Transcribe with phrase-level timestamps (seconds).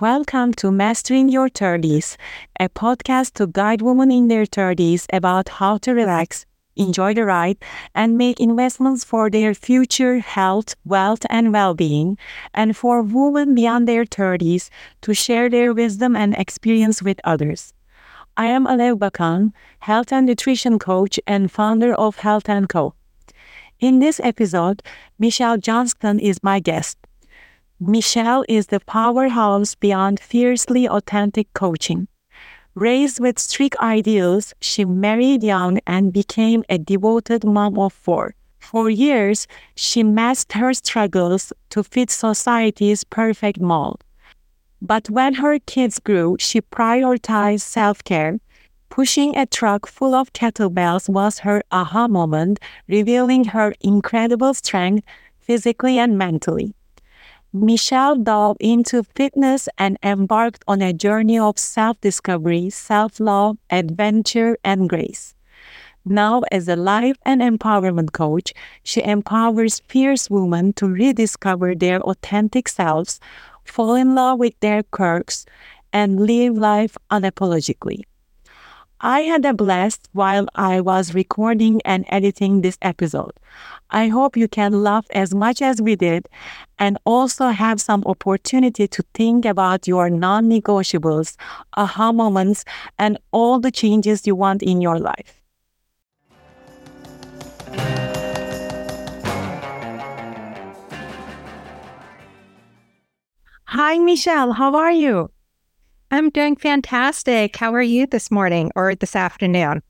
[0.00, 2.16] Welcome to Mastering Your 30s,
[2.58, 7.56] a podcast to guide women in their 30s about how to relax, enjoy the ride,
[7.94, 12.18] and make investments for their future health, wealth, and well being,
[12.52, 14.70] and for women beyond their 30s
[15.02, 17.72] to share their wisdom and experience with others.
[18.36, 22.94] I am Alev Bakan, health and nutrition coach and founder of Health & Co.
[23.78, 24.82] In this episode,
[25.18, 26.98] Michele Johnston is my guest.
[27.78, 32.08] Michele is the powerhouse beyond fiercely authentic coaching.
[32.74, 38.34] Raised with strict ideals, she married young and became a devoted mom of four.
[38.58, 44.02] For years, she masked her struggles to fit society's perfect mold.
[44.80, 48.38] But when her kids grew, she prioritized self care.
[48.88, 52.58] Pushing a truck full of kettlebells was her aha moment,
[52.88, 55.06] revealing her incredible strength
[55.40, 56.75] physically and mentally.
[57.62, 64.58] Michele dove into fitness and embarked on a journey of self discovery, self love, adventure,
[64.62, 65.34] and grace.
[66.04, 72.68] Now, as a life and empowerment coach, she empowers fierce women to rediscover their authentic
[72.68, 73.20] selves,
[73.64, 75.46] fall in love with their quirks,
[75.94, 78.02] and live life unapologetically.
[79.00, 83.32] I had a blast while I was recording and editing this episode.
[83.90, 86.28] I hope you can laugh as much as we did
[86.78, 91.36] and also have some opportunity to think about your non negotiables,
[91.76, 92.64] aha moments,
[92.98, 95.40] and all the changes you want in your life.
[103.70, 104.52] Hi, Michele.
[104.52, 105.30] How are you?
[106.10, 107.56] I'm doing fantastic.
[107.56, 109.82] How are you this morning or this afternoon?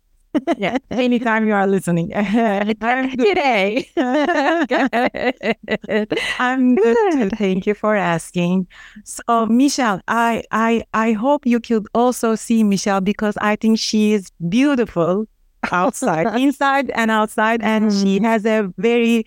[0.59, 2.09] Yeah, anytime you are listening.
[2.11, 3.89] Today.
[6.39, 7.33] I'm good.
[7.39, 8.67] Thank you for asking.
[9.05, 14.13] So, Michele, I, I, I hope you could also see Michele because I think she
[14.13, 15.27] is beautiful
[15.73, 18.25] outside, inside and outside, and she mm-hmm.
[18.25, 19.25] has a very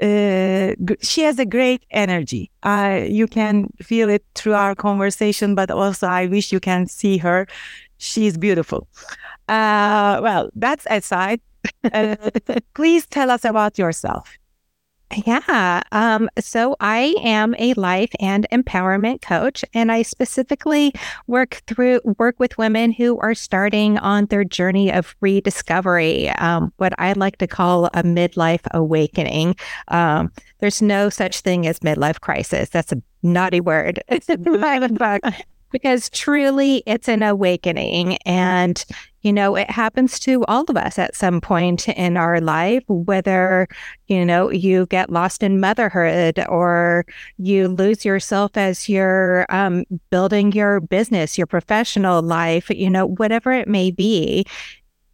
[0.00, 2.50] uh, she has a great energy.
[2.62, 7.18] Uh, you can feel it through our conversation, but also I wish you can see
[7.18, 7.46] her.
[7.98, 8.88] She's beautiful.
[9.48, 11.40] Uh, well, that's aside.
[11.92, 12.16] Uh,
[12.74, 14.38] please tell us about yourself.
[15.26, 15.82] Yeah.
[15.92, 20.92] Um, so I am a life and empowerment coach, and I specifically
[21.26, 26.94] work through work with women who are starting on their journey of rediscovery, um, what
[26.98, 29.56] I like to call a midlife awakening.
[29.88, 32.70] Um, there's no such thing as midlife crisis.
[32.70, 34.02] That's a naughty word.
[35.72, 38.84] because truly it's an awakening and
[39.22, 43.68] you know, it happens to all of us at some point in our life, whether,
[44.08, 47.06] you know, you get lost in motherhood or
[47.38, 53.52] you lose yourself as you're um, building your business, your professional life, you know, whatever
[53.52, 54.44] it may be,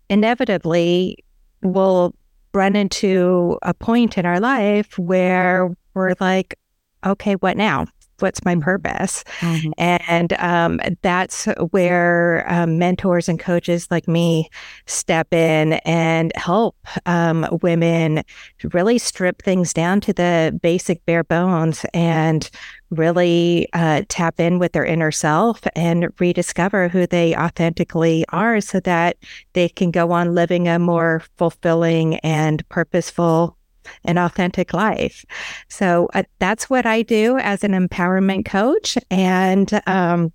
[0.09, 1.23] inevitably
[1.63, 2.15] we'll
[2.55, 6.59] run into a point in our life where we're like,
[7.05, 7.87] okay, what now?
[8.21, 9.71] What's my purpose mm-hmm.
[9.79, 14.49] and um, that's where um, mentors and coaches like me
[14.87, 18.23] step in and help um, women
[18.73, 22.51] really strip things down to the basic bare bones and
[22.91, 28.81] really uh, tap in with their inner self and rediscover who they authentically are so
[28.81, 29.17] that
[29.53, 33.58] they can go on living a more fulfilling and purposeful
[34.05, 35.25] an authentic life.
[35.69, 38.99] So uh, that's what I do as an empowerment coach.
[39.11, 40.33] And um,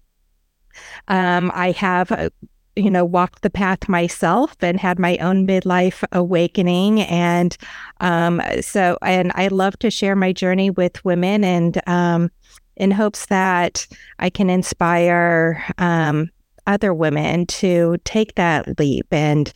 [1.08, 2.30] um, I have, uh,
[2.76, 7.02] you know, walked the path myself and had my own midlife awakening.
[7.02, 7.56] And
[8.02, 12.32] um, so, and I love to share my journey with women and um,
[12.76, 13.88] in hopes that
[14.20, 16.32] I can inspire um,
[16.66, 19.52] other women to take that leap and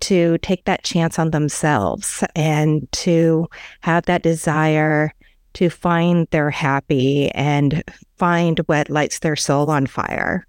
[0.00, 3.46] to take that chance on themselves and to
[3.80, 5.12] have that desire
[5.54, 7.82] to find their happy and
[8.16, 10.46] find what lights their soul on fire.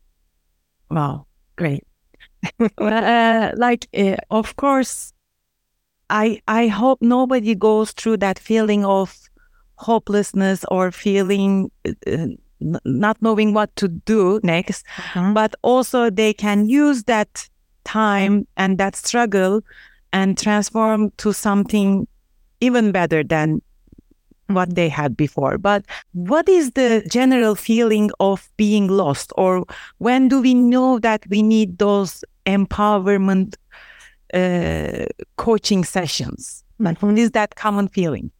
[0.91, 1.85] Wow, great.
[2.77, 5.13] uh, like, uh, of course,
[6.09, 9.17] I I hope nobody goes through that feeling of
[9.75, 12.27] hopelessness or feeling uh,
[12.59, 15.33] not knowing what to do next, mm-hmm.
[15.33, 17.49] but also they can use that
[17.87, 19.61] time and that struggle
[20.11, 22.07] and transform to something
[22.59, 23.61] even better than
[24.47, 25.57] what they had before.
[25.57, 29.31] But what is the general feeling of being lost?
[29.37, 29.65] Or
[29.97, 33.55] when do we know that we need those empowerment
[34.33, 35.05] uh,
[35.37, 36.63] coaching sessions?
[36.79, 38.31] Like, what is that common feeling?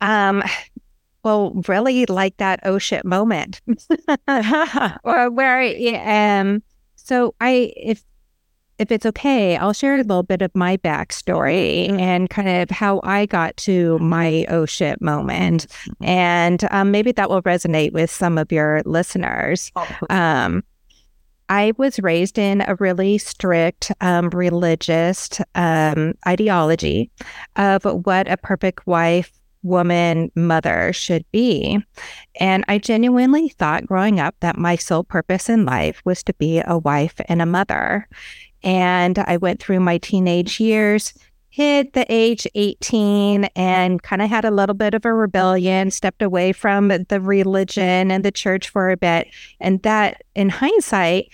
[0.00, 0.42] Um,
[1.22, 3.60] well, really like that oh shit moment,
[5.04, 6.62] or where um.
[7.06, 8.02] So I, if
[8.78, 13.00] if it's okay, I'll share a little bit of my backstory and kind of how
[13.04, 15.66] I got to my oh shit moment,
[16.02, 19.70] and um, maybe that will resonate with some of your listeners.
[19.76, 20.64] Oh, um,
[21.48, 27.12] I was raised in a really strict um, religious um, ideology
[27.54, 29.30] of what a perfect wife,
[29.62, 31.82] woman, mother should be.
[32.38, 36.62] And I genuinely thought growing up that my sole purpose in life was to be
[36.64, 38.08] a wife and a mother.
[38.62, 41.14] And I went through my teenage years
[41.56, 46.20] hit the age 18 and kind of had a little bit of a rebellion, stepped
[46.20, 49.28] away from the religion and the church for a bit.
[49.58, 51.30] And that, in hindsight,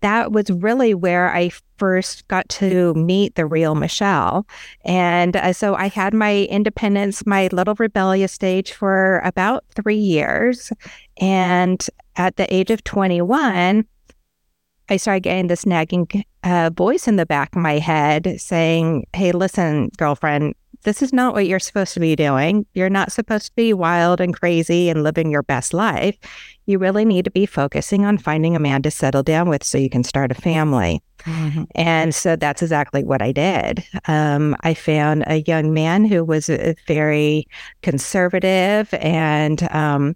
[0.00, 4.46] that was really where I first got to meet the real Michele.
[4.84, 10.72] And uh, so I had my independence, my little rebellious stage for about three years.
[11.18, 11.84] And
[12.16, 13.86] at the age of 21,
[14.90, 16.08] I started getting this nagging
[16.42, 20.54] uh, voice in the back of my head saying, Hey, listen, girlfriend,
[20.84, 22.64] this is not what you're supposed to be doing.
[22.74, 26.16] You're not supposed to be wild and crazy and living your best life.
[26.68, 29.78] You really need to be focusing on finding a man to settle down with so
[29.78, 31.02] you can start a family.
[31.20, 31.64] Mm-hmm.
[31.74, 33.82] And so that's exactly what I did.
[34.06, 37.48] Um, I found a young man who was uh, very
[37.80, 40.14] conservative and, um,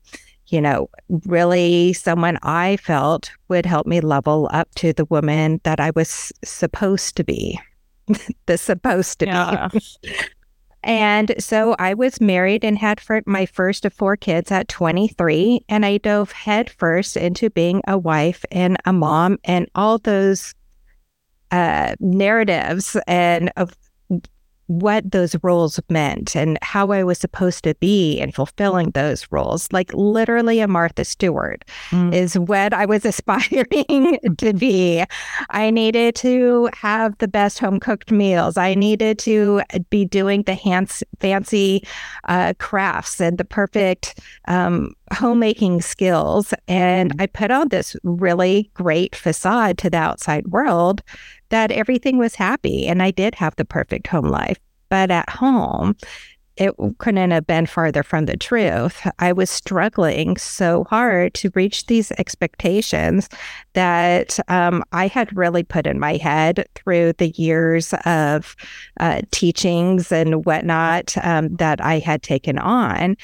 [0.48, 0.90] you know,
[1.24, 6.32] really someone I felt would help me level up to the woman that I was
[6.44, 7.58] supposed to be.
[8.44, 9.68] the supposed to yeah.
[9.68, 9.80] be.
[10.82, 15.64] and so I was married and had my first of four kids at 23.
[15.68, 20.54] And I dove headfirst into being a wife and a mom and all those
[21.50, 23.76] uh, narratives and of
[24.80, 29.68] what those roles meant and how I was supposed to be in fulfilling those roles.
[29.72, 32.14] Like literally a Martha Stewart mm.
[32.14, 35.04] is what I was aspiring to be.
[35.50, 38.56] I needed to have the best home cooked meals.
[38.56, 41.86] I needed to be doing the hands, fancy
[42.24, 46.54] uh, crafts and the perfect um, homemaking skills.
[46.66, 51.02] And I put on this really great facade to the outside world
[51.52, 54.58] that everything was happy and I did have the perfect home life.
[54.88, 55.96] But at home,
[56.56, 59.06] it couldn't have been farther from the truth.
[59.18, 63.28] I was struggling so hard to reach these expectations
[63.74, 68.56] that um, I had really put in my head through the years of
[69.00, 73.16] uh, teachings and whatnot um, that I had taken on.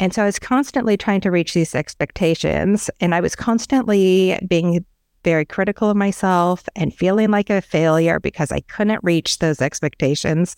[0.00, 4.84] And so I was constantly trying to reach these expectations, and I was constantly being
[5.24, 10.54] very critical of myself and feeling like a failure because I couldn't reach those expectations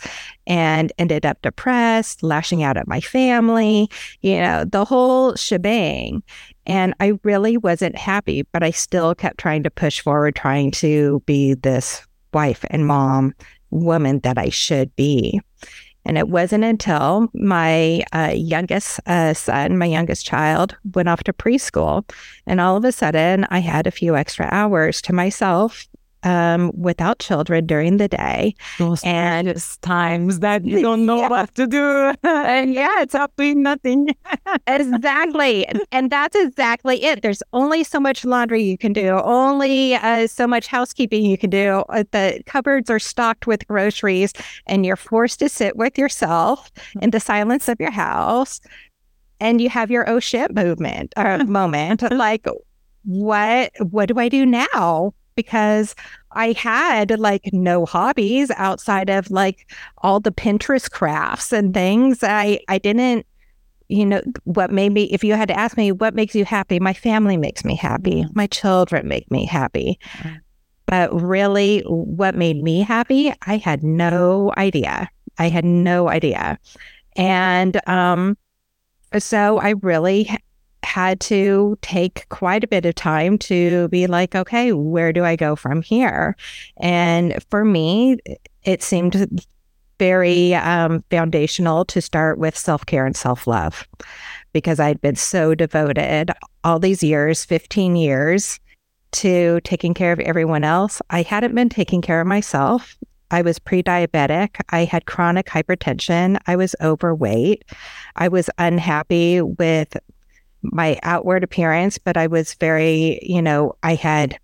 [0.47, 3.89] and ended up depressed, lashing out at my family,
[4.21, 6.23] you know, the whole shebang.
[6.67, 11.23] And I really wasn't happy, but I still kept trying to push forward, trying to
[11.27, 13.35] be this wife and mom
[13.71, 15.41] woman that I should be.
[16.07, 21.33] And it wasn't until my uh, youngest uh, son, my youngest child, went off to
[21.33, 22.09] preschool.
[22.47, 25.87] And all of a sudden, I had a few extra hours to myself
[26.23, 28.55] um, without children during the day.
[28.79, 31.29] Those and times that you don't know yeah.
[31.29, 32.13] what to do.
[32.23, 34.09] and yeah, it's up to nothing.
[34.67, 35.67] exactly.
[35.93, 37.23] And that's exactly it.
[37.23, 41.51] There's only so much laundry you can do, only uh, so much housekeeping you can
[41.51, 41.85] do.
[41.89, 44.33] Uh, the cupboards are stocked with groceries,
[44.67, 46.71] and you're forced to sit with yourself
[47.01, 48.61] in the silence of your house.
[49.39, 52.03] And you have your oh shit movement or uh, moment.
[52.11, 52.47] like,
[53.05, 55.13] what what do I do now?
[55.37, 55.95] Because
[56.33, 62.23] I had like no hobbies outside of like all the Pinterest crafts and things.
[62.23, 63.27] I I didn't
[63.89, 66.81] you know what made me if you had to ask me what makes you happy?
[66.81, 68.23] My family makes me happy.
[68.23, 68.33] Mm-hmm.
[68.35, 70.01] my children make me happy.
[70.87, 73.33] But really what made me happy?
[73.43, 75.09] I had no idea.
[75.39, 76.59] I had no idea.
[77.17, 78.37] And um
[79.19, 80.29] so i really
[80.87, 85.35] had to take quite a bit of time to be like, okay, where do I
[85.35, 86.37] go from here?
[86.79, 88.19] And for me,
[88.63, 89.45] it seemed
[89.99, 93.87] very um, foundational to start with self care and self love
[94.53, 96.31] because I'd been so devoted
[96.63, 98.61] all these years 15 years
[99.13, 101.03] to taking care of everyone else.
[101.11, 102.97] I hadn't been taking care of myself.
[103.33, 104.61] I was pre diabetic.
[104.71, 106.39] I had chronic hypertension.
[106.47, 107.65] I was overweight.
[108.15, 109.97] I was unhappy with
[110.73, 114.39] my outward appearance, but I was very, you know, I had,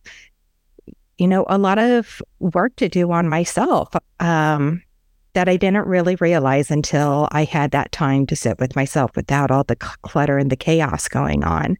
[1.18, 3.94] you know, a lot of work to do on myself.
[4.20, 4.82] Um,
[5.34, 9.50] that I didn't really realize until I had that time to sit with myself without
[9.50, 11.78] all the clutter and the chaos going on.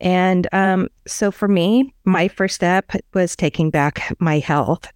[0.00, 4.86] And um, so for me, my first step was taking back my health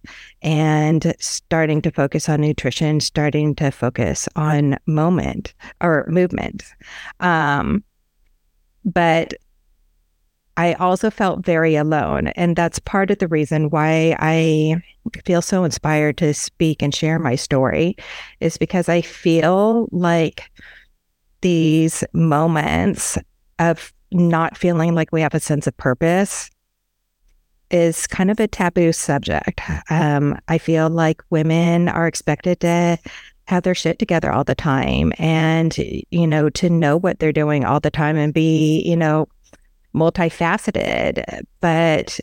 [0.41, 6.63] and starting to focus on nutrition, starting to focus on moment or movement.
[7.19, 7.83] Um,
[8.87, 9.33] but
[10.57, 12.29] I also felt very alone.
[12.29, 14.81] And that's part of the reason why I
[15.23, 17.95] feel so inspired to speak and share my story,
[18.39, 20.49] is because I feel like
[21.41, 23.19] these moments
[23.59, 26.49] of not feeling like we have a sense of purpose
[27.69, 29.61] is kind of a taboo subject.
[29.91, 32.97] Um, I feel like women are expected to
[33.47, 37.65] have their shit together all the time and, you know, to know what they're doing
[37.65, 39.27] all the time and be, you know,
[39.95, 41.23] multifaceted,
[41.61, 42.19] but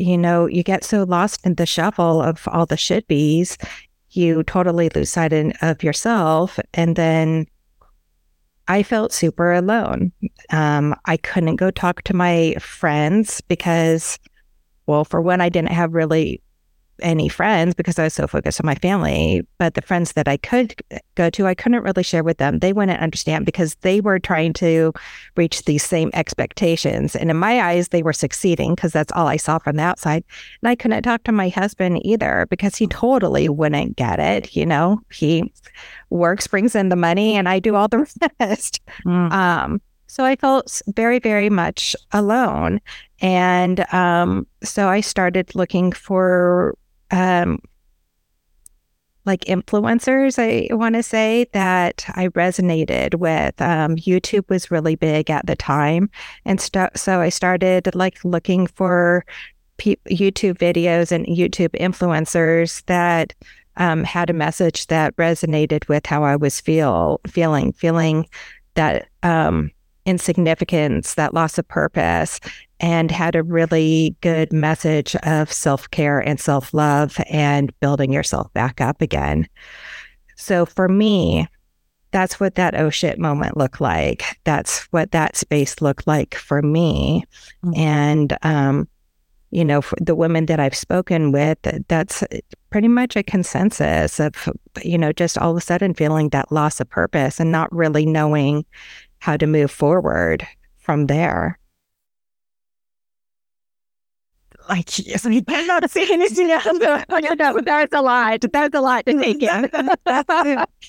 [0.00, 3.58] you know, you get so lost in the shuffle of all the should be's,
[4.12, 6.58] you totally lose sight in, of yourself.
[6.72, 7.46] And then
[8.66, 10.12] I felt super alone.
[10.50, 14.18] Um, I couldn't go talk to my friends because,
[14.86, 16.40] well, for one, I didn't have really
[17.02, 19.46] any friends because I was so focused on my family.
[19.58, 20.74] But the friends that I could
[21.14, 22.58] go to, I couldn't really share with them.
[22.58, 24.92] They wouldn't understand because they were trying to
[25.36, 27.16] reach these same expectations.
[27.16, 30.24] And in my eyes, they were succeeding because that's all I saw from the outside.
[30.62, 34.56] And I couldn't talk to my husband either because he totally wouldn't get it.
[34.56, 35.52] You know, he
[36.10, 38.80] works, brings in the money, and I do all the rest.
[39.04, 39.32] Mm.
[39.32, 39.80] Um,
[40.10, 42.80] so I felt very, very much alone.
[43.20, 46.74] And um, so I started looking for
[47.10, 47.60] um,
[49.26, 53.60] like influencers, I want to say that I resonated with.
[53.60, 56.10] Um, YouTube was really big at the time.
[56.44, 59.24] And st- so I started like looking for
[59.76, 63.34] pe- YouTube videos and YouTube influencers that
[63.76, 68.26] um, had a message that resonated with how I was feel feeling, feeling
[68.74, 69.70] that um,
[70.06, 72.40] insignificance, that loss of purpose,
[72.80, 78.52] and had a really good message of self care and self love and building yourself
[78.52, 79.46] back up again.
[80.36, 81.46] So for me,
[82.12, 84.24] that's what that oh shit moment looked like.
[84.44, 87.24] That's what that space looked like for me.
[87.64, 87.80] Mm-hmm.
[87.80, 88.88] And, um,
[89.52, 91.58] you know, for the women that I've spoken with,
[91.88, 92.24] that's
[92.70, 94.48] pretty much a consensus of,
[94.82, 98.06] you know, just all of a sudden feeling that loss of purpose and not really
[98.06, 98.64] knowing
[99.18, 100.46] how to move forward
[100.78, 101.59] from there.
[104.70, 106.64] Like yes, we cannot say anything else.
[106.64, 108.40] you know, there's a lot.
[108.52, 109.68] There's a lot to take in.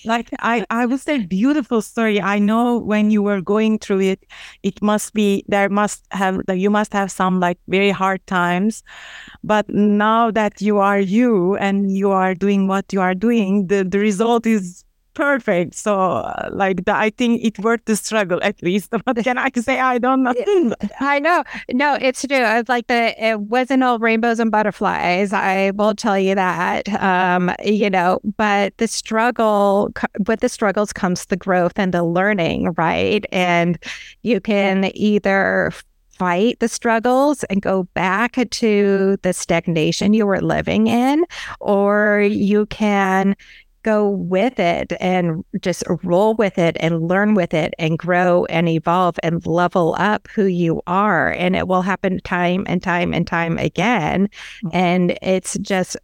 [0.05, 2.21] like I, I would say beautiful story.
[2.21, 4.23] I know when you were going through it,
[4.61, 8.83] it must be there must have you must have some like very hard times.
[9.43, 13.83] But now that you are you and you are doing what you are doing, the,
[13.83, 15.75] the result is perfect.
[15.75, 18.93] So, uh, like, the, I think it worth the struggle at least.
[19.23, 19.79] Can I say?
[19.79, 20.33] I don't know.
[20.99, 21.43] I know.
[21.71, 22.37] No, it's true.
[22.37, 25.33] It's like the it wasn't all rainbows and butterflies.
[25.33, 26.89] I will tell you that.
[27.01, 29.91] Um, you know, but the struggle
[30.27, 33.25] with the struggles comes the growth and the learning, right?
[33.31, 33.77] And
[34.23, 35.71] you can either
[36.21, 41.25] fight the struggles and go back to the stagnation you were living in,
[41.59, 43.35] or you can
[43.83, 48.69] go with it and just roll with it and learn with it and grow and
[48.69, 51.31] evolve and level up who you are.
[51.31, 54.29] And it will happen time and time and time again.
[54.63, 54.69] Mm.
[54.73, 55.97] And it's just,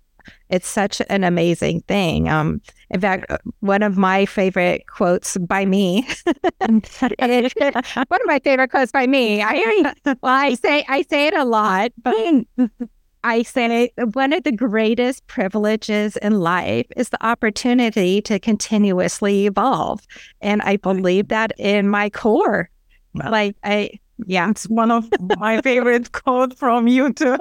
[0.49, 2.29] it's such an amazing thing.
[2.29, 6.07] Um, in fact, one of my favorite quotes by me,
[6.59, 11.43] one of my favorite quotes by me, I, well, I say, I say it a
[11.43, 12.45] lot, but
[13.27, 19.99] I say one of the greatest privileges in life is the opportunity to continuously evolve.
[20.39, 22.69] And I believe that in my core.
[23.13, 25.07] Like I yeah, it's one of
[25.37, 27.37] my favorite quotes from you too.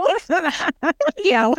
[1.25, 1.47] yeah.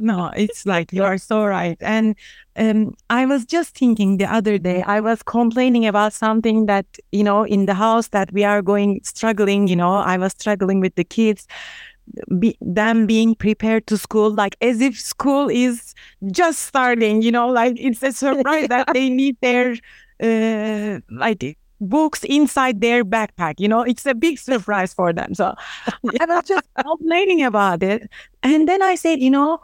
[0.00, 1.76] no, it's like you are so right.
[1.80, 2.14] And
[2.56, 7.24] um, I was just thinking the other day, I was complaining about something that, you
[7.24, 10.94] know, in the house that we are going struggling, you know, I was struggling with
[10.94, 11.46] the kids.
[12.40, 15.94] Be, them being prepared to school like as if school is
[16.32, 19.76] just starting you know like it's a surprise that they need their
[20.22, 23.54] uh, like books inside their backpack.
[23.58, 25.34] You know, it's a big surprise for them.
[25.34, 25.54] So
[25.86, 28.10] I was just complaining about it.
[28.42, 29.60] And then I said, you know,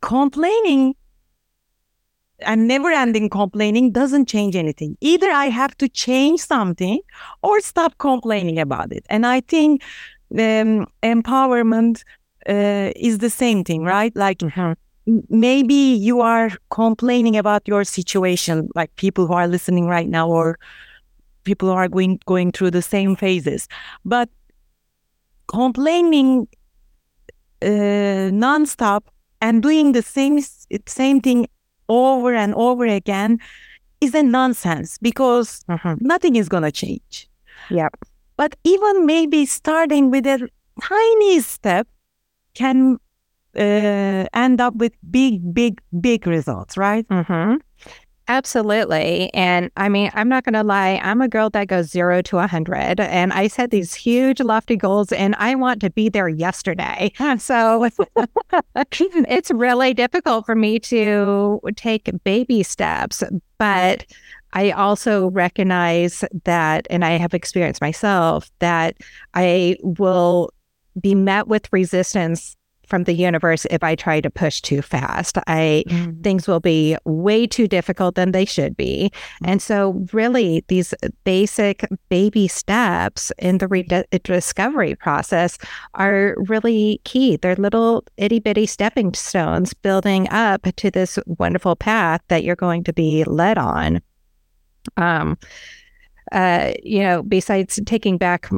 [0.00, 0.94] complaining
[2.40, 4.96] and never ending complaining doesn't change anything.
[5.00, 7.00] Either I have to change something
[7.42, 9.06] or stop complaining about it.
[9.08, 9.82] And I think
[10.32, 12.04] um, empowerment
[12.48, 14.14] uh, is the same thing, right?
[14.14, 14.76] Like Mhm.
[15.28, 20.58] Maybe you are complaining about your situation, like people who are listening right now, or
[21.44, 23.68] people who are going going through the same phases,
[24.04, 24.28] but
[25.48, 26.48] complaining
[27.62, 29.02] uh, nonstop
[29.40, 30.40] and doing the same
[30.86, 31.46] same thing
[31.88, 33.38] over and over again
[34.00, 35.98] is a nonsense because Mhm.
[36.00, 37.28] nothing is gonna change.
[37.70, 37.88] Yeah.
[38.36, 40.48] But even maybe starting with a
[40.82, 41.88] tiny step
[42.54, 42.98] can
[43.56, 47.06] uh, end up with big, big, big results, right?
[47.08, 47.56] Mm-hmm.
[48.28, 49.32] Absolutely.
[49.34, 52.38] And I mean, I'm not going to lie, I'm a girl that goes zero to
[52.38, 52.98] a 100.
[52.98, 57.12] And I set these huge, lofty goals, and I want to be there yesterday.
[57.38, 57.88] So
[58.92, 63.22] it's really difficult for me to take baby steps.
[63.58, 64.06] But
[64.52, 68.96] I also recognize that, and I have experienced myself, that
[69.34, 70.50] I will
[71.00, 72.56] be met with resistance
[72.86, 75.38] from the universe if I try to push too fast.
[75.46, 75.84] I
[76.22, 79.10] things will be way too difficult than they should be.
[79.44, 85.58] And so, really, these basic baby steps in the rediscovery process
[85.94, 87.36] are really key.
[87.36, 92.84] They're little itty bitty stepping stones building up to this wonderful path that you're going
[92.84, 94.00] to be led on.
[94.96, 95.38] Um,
[96.32, 98.48] uh, you know, besides taking back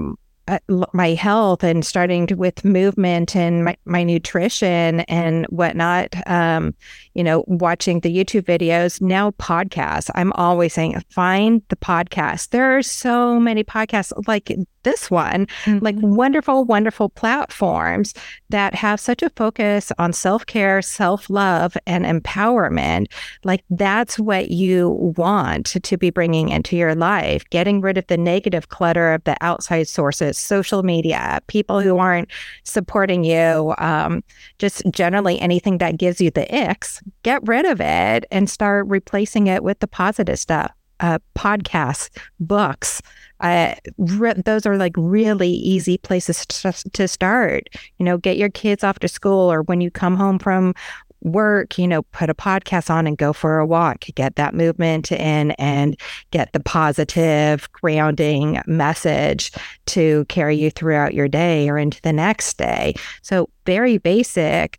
[0.92, 6.74] my health and starting to, with movement and my, my nutrition and whatnot, um,
[7.14, 10.10] you know, watching the YouTube videos, now podcasts.
[10.14, 12.50] I'm always saying, find the podcast.
[12.50, 15.46] There are so many podcasts like this one,
[15.80, 18.14] like wonderful, wonderful platforms
[18.48, 23.06] that have such a focus on self care, self love, and empowerment.
[23.44, 28.16] Like that's what you want to be bringing into your life, getting rid of the
[28.16, 32.28] negative clutter of the outside sources, social media, people who aren't
[32.64, 34.22] supporting you, um,
[34.58, 39.46] just generally anything that gives you the icks, get rid of it and start replacing
[39.46, 40.72] it with the positive stuff.
[41.00, 43.00] Uh, podcasts, books,
[43.38, 47.68] uh, re- those are like really easy places to, to start.
[47.98, 50.74] You know, get your kids off to school or when you come home from
[51.22, 55.10] work, you know, put a podcast on and go for a walk, get that movement
[55.12, 55.98] in and
[56.30, 59.52] get the positive, grounding message
[59.86, 62.94] to carry you throughout your day or into the next day.
[63.22, 64.78] So, very basic,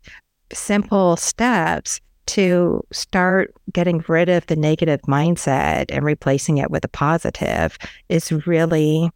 [0.52, 6.88] simple steps to start getting rid of the negative mindset and replacing it with a
[6.88, 7.76] positive
[8.08, 9.10] is really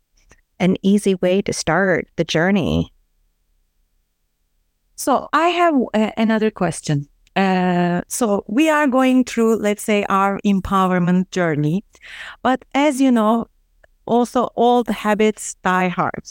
[0.59, 2.93] an easy way to start the journey.
[4.97, 7.09] So I have uh, another question.
[7.37, 11.85] Uh, so we are going through, let's say, our empowerment journey,
[12.43, 13.47] but as you know,
[14.07, 16.25] also old habits die hard,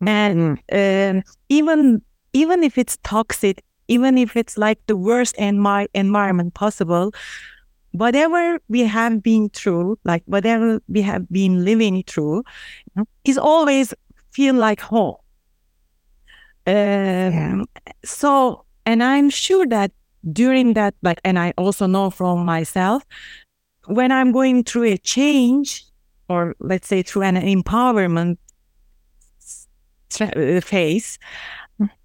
[0.00, 2.00] and um, even
[2.32, 7.12] even if it's toxic, even if it's like the worst envi- environment possible,
[7.92, 12.44] whatever we have been through, like whatever we have been living through,
[13.24, 13.94] is always
[14.32, 15.16] feel like home.
[16.66, 17.66] Um,
[18.04, 19.92] So, and I'm sure that
[20.32, 23.02] during that, like, and I also know from myself,
[23.86, 25.84] when I'm going through a change,
[26.28, 28.36] or let's say through an empowerment
[30.20, 31.18] uh, phase,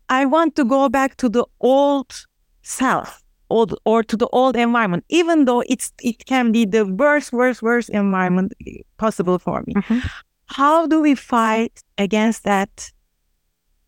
[0.09, 2.25] I want to go back to the old
[2.61, 7.33] self, old or to the old environment, even though it's it can be the worst,
[7.33, 8.53] worst, worst environment
[8.97, 9.73] possible for me.
[9.73, 10.01] Mhm.
[10.45, 12.91] How do we fight against that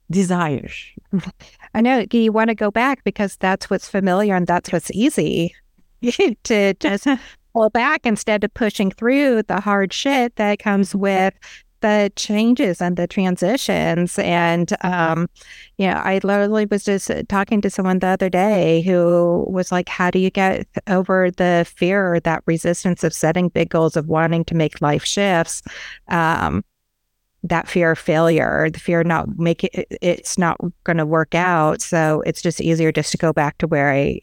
[0.09, 0.69] desire?
[1.75, 5.53] I know you want to go back because that's what's familiar and that's what's easy
[6.43, 7.05] to just
[7.53, 11.33] pull back instead of pushing through the hard shit that comes with
[11.81, 14.17] the changes and the transitions.
[14.19, 15.27] And, um,
[15.77, 19.89] you know, I literally was just talking to someone the other day who was like,
[19.89, 24.07] How do you get over the fear or that resistance of setting big goals, of
[24.07, 25.61] wanting to make life shifts?
[26.07, 26.63] Um,
[27.49, 31.35] that fear of failure, the fear of not make it, it's not going to work
[31.35, 31.81] out.
[31.81, 34.19] So it's just easier just to go back to where I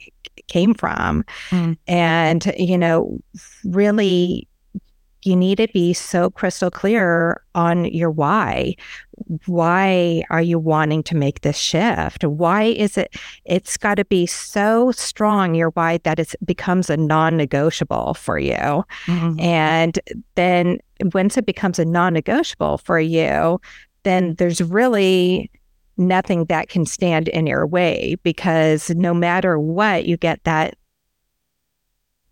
[0.49, 1.25] came from.
[1.51, 1.77] Mm.
[1.87, 3.19] And, you know,
[3.65, 4.49] really,
[5.25, 8.75] you need to be so crystal clear on your why.
[9.47, 12.25] Why are you wanting to make this shift?
[12.25, 13.15] Why is it?
[13.45, 18.39] It's got to be so strong, your why, that it becomes a non negotiable for
[18.39, 18.85] you.
[19.07, 19.41] Mhm.
[19.41, 19.99] And
[20.35, 20.79] then
[21.15, 23.61] once it becomes a non negotiable for you,
[24.03, 25.51] then there's really
[25.99, 30.75] nothing that can stand in your way because no matter what, you get that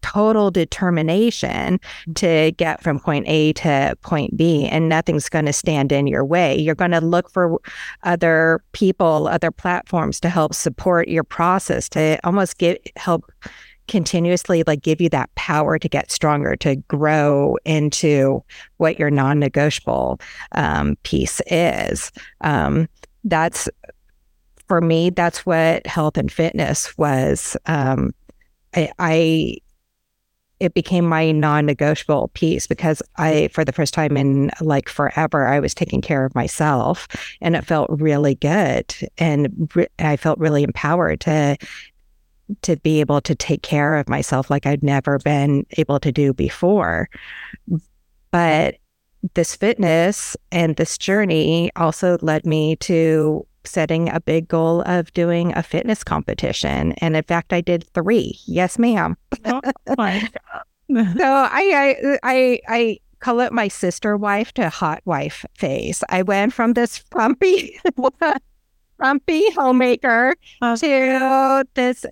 [0.02, 1.80] total determination
[2.14, 6.24] to get from point A to point B, and nothing's going to stand in your
[6.24, 6.56] way.
[6.58, 7.58] You're going to look for
[8.02, 13.30] other people, other platforms to help support your process, to almost get help
[13.88, 18.42] continuously like give you that power to get stronger, to grow into
[18.76, 20.20] what your non-negotiable
[20.52, 22.12] um, piece is.
[22.42, 22.88] Um,
[23.24, 23.68] that's
[24.68, 25.10] for me.
[25.10, 27.56] That's what health and fitness was.
[27.66, 28.14] Um,
[28.76, 29.56] I, I
[30.60, 35.58] it became my non-negotiable piece because I, for the first time in like forever, I
[35.58, 37.08] was taking care of myself,
[37.40, 41.56] and it felt really good, and re- I felt really empowered to
[42.62, 46.32] to be able to take care of myself like I'd never been able to do
[46.32, 47.08] before.
[48.32, 48.76] But
[49.34, 55.52] this fitness and this journey also led me to setting a big goal of doing
[55.56, 56.92] a fitness competition.
[56.98, 58.38] And in fact, I did three.
[58.46, 59.16] Yes, ma'am.
[59.44, 59.60] Oh,
[59.96, 66.02] so I, I, I, I call it my sister wife to hot wife phase.
[66.08, 67.78] I went from this frumpy,
[68.98, 70.76] frumpy homemaker oh.
[70.76, 72.04] to this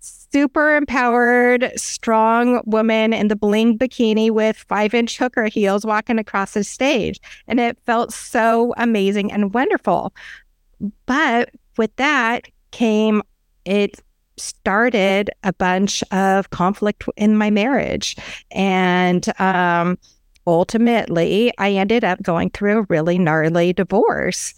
[0.00, 6.54] super empowered, strong woman in the bling bikini with five inch hooker heels walking across
[6.54, 7.20] the stage.
[7.46, 10.12] And it felt so amazing and wonderful.
[11.06, 13.22] But with that came,
[13.64, 14.00] it
[14.36, 18.16] started a bunch of conflict in my marriage.
[18.50, 19.98] And um,
[20.46, 24.54] ultimately, I ended up going through a really gnarly divorce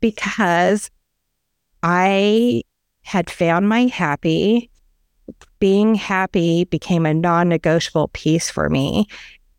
[0.00, 0.90] because
[1.82, 2.62] I
[3.02, 4.70] had found my happy.
[5.58, 9.06] Being happy became a non negotiable piece for me.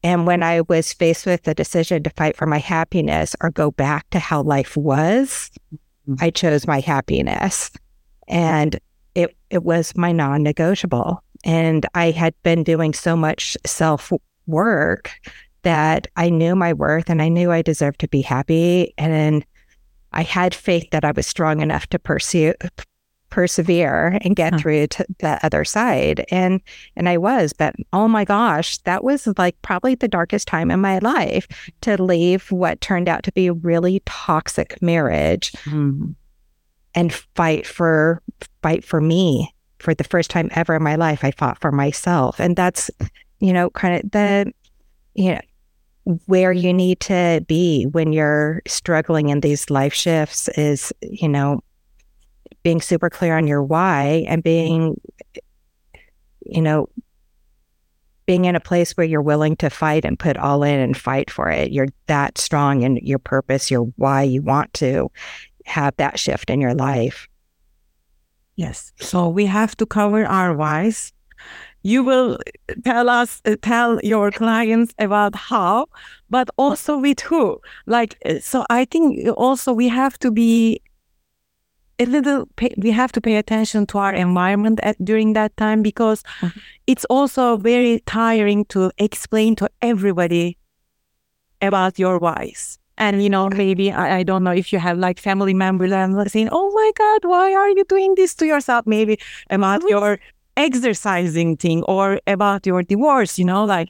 [0.02, 3.72] And when I was faced with the decision to fight for my happiness or go
[3.72, 5.52] back to how life was.
[6.20, 7.72] I chose my happiness.
[8.28, 8.80] And
[9.16, 11.24] it it was my non-negotiable.
[11.44, 14.12] And I had been doing so much self
[14.48, 15.12] work
[15.64, 18.94] that I knew my worth and I knew I deserved to be happy.
[18.98, 19.46] And
[20.14, 22.54] I had faith that I was strong enough to pursue
[23.30, 24.60] persevere and get huh.
[24.60, 26.62] through to the other side and
[26.96, 30.82] and I was but oh my gosh that was like probably the darkest time in
[30.82, 31.48] my life
[31.82, 36.16] to leave what turned out to be a really toxic marriage mm.
[36.96, 38.22] and fight for
[38.62, 42.40] fight for me for the first time ever in my life I fought for myself
[42.40, 42.90] and that's
[43.40, 44.54] you know kind of the
[45.14, 45.42] you know
[46.26, 51.62] where you need to be when you're struggling in these life shifts is you know
[52.64, 55.00] being super clear on your why and being,
[56.46, 56.90] you know,
[58.26, 61.32] being in a place where you're willing to fight and put all in and fight
[61.32, 61.72] for it.
[61.72, 65.10] You're that strong in your purpose, your why you want to
[65.66, 67.28] have that shift in your life.
[68.56, 68.92] Yes.
[69.00, 71.14] So we have to cover our whys.
[71.82, 72.38] You will
[72.84, 75.88] tell us, uh, tell your clients about how,
[76.30, 77.60] but also with who.
[77.86, 80.82] Like, uh, so I think also we have to be
[82.00, 85.84] a little pay, we have to pay attention to our environment at, during that time
[85.84, 86.60] because mm-hmm.
[86.88, 90.58] it's also very tiring to explain to everybody
[91.62, 92.80] about your whys.
[92.98, 96.30] And you know maybe I, I, don't know if you have like family members and
[96.30, 98.86] saying oh my god why are you doing this to yourself?
[98.86, 99.18] Maybe
[99.50, 100.20] about your
[100.58, 103.88] exercising thing or about your divorce you know like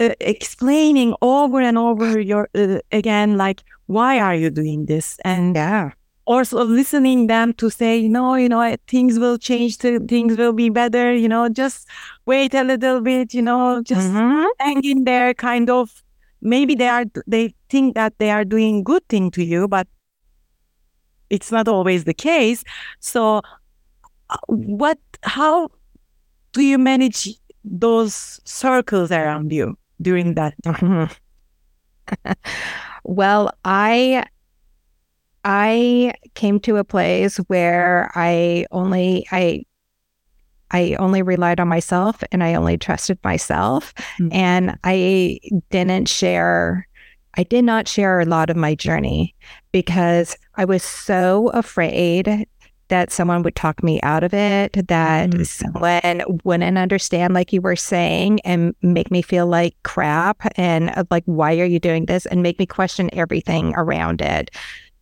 [0.00, 5.18] uh, explaining over and over your uh, again like why are you doing this?
[5.24, 5.92] And yeah
[6.28, 11.14] also listening them to say, no, you know, things will change, things will be better,
[11.14, 11.88] you know, just
[12.26, 14.44] wait a little bit, you know, just mm-hmm.
[14.60, 16.02] hang in there, kind of.
[16.40, 19.88] Maybe they are, they think that they are doing good thing to you, but
[21.30, 22.62] it's not always the case.
[23.00, 23.40] So,
[24.30, 25.70] uh, what, how
[26.52, 31.08] do you manage those circles around you during that time?
[33.04, 34.26] well, I
[35.44, 39.64] I came to a place where I only I
[40.70, 44.28] I only relied on myself and I only trusted myself mm-hmm.
[44.32, 46.86] and I didn't share
[47.34, 49.34] I did not share a lot of my journey
[49.70, 52.46] because I was so afraid
[52.88, 55.42] that someone would talk me out of it, that mm-hmm.
[55.44, 61.04] someone wouldn't understand, like you were saying, and make me feel like crap and uh,
[61.10, 62.26] like, why are you doing this?
[62.26, 64.50] And make me question everything around it.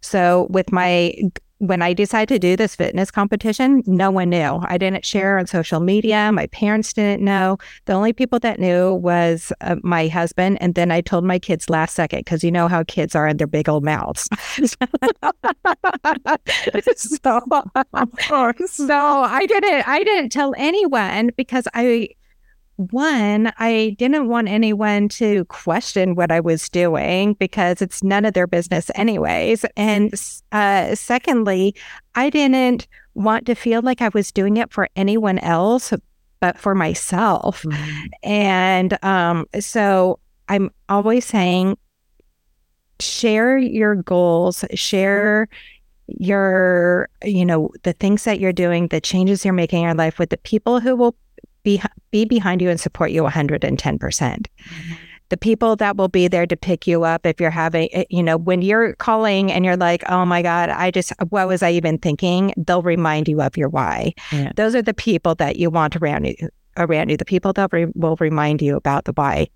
[0.01, 1.15] So with my
[1.59, 4.61] when I decided to do this fitness competition, no one knew.
[4.63, 6.31] I didn't share on social media.
[6.33, 7.57] My parents didn't know.
[7.87, 10.59] The only people that knew was uh, my husband.
[10.61, 13.39] And then I told my kids last second because you know how kids are in
[13.39, 14.29] their big old mouths.
[14.65, 14.77] so.
[18.87, 19.89] So I didn't.
[19.89, 22.11] I didn't tell anyone because I
[22.77, 28.35] one, I didn't want anyone to question what I was doing because it's none of
[28.35, 29.65] their business, anyways.
[29.77, 30.13] And
[30.53, 31.75] uh, secondly,
[32.15, 35.93] I didn't want to feel like I was doing it for anyone else
[36.41, 37.63] but for myself.
[37.63, 38.07] Mm-hmm.
[38.23, 41.79] And um, so I'm always saying,
[43.01, 45.49] share your goals, share
[46.07, 50.19] your, you know, the things that you're doing, the changes you're making in your life
[50.19, 51.17] with the people who will
[51.67, 54.01] be be behind you and support you 110%.
[54.01, 54.95] percent mm-hmm.
[55.29, 58.23] The people that will be there to pick you up if you're having, eh, you
[58.23, 61.73] know, when you're calling and you're like, oh my God, I just, what was I
[61.73, 62.55] even thinking?
[62.57, 64.15] They'll remind you of your why.
[64.31, 64.53] Yeah.
[64.55, 66.37] Those are the people that you want around you,
[66.77, 69.49] around you, the people that re- will remind you about the why.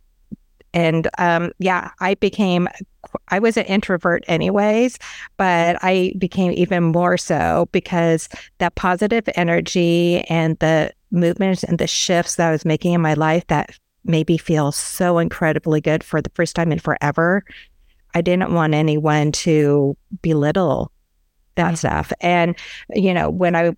[0.72, 2.68] And um, yeah, I became,
[3.28, 4.98] I was an introvert anyways,
[5.36, 8.28] but I became even more so because
[8.58, 13.14] that positive energy and the movements and the shifts that I was making in my
[13.14, 13.70] life that
[14.04, 17.44] made me feel so incredibly good for the first time in forever.
[18.14, 20.92] I didn't want anyone to belittle
[21.56, 22.12] that stuff.
[22.20, 22.56] And,
[22.90, 23.74] you know, when I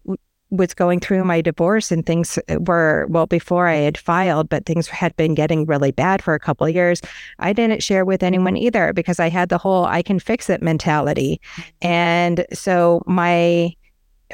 [0.53, 4.87] was going through my divorce and things were well before I had filed, but things
[4.87, 7.01] had been getting really bad for a couple of years.
[7.39, 10.63] I didn't share with anyone either because I had the whole I can fix it
[10.63, 11.41] mentality.
[11.81, 13.75] And so my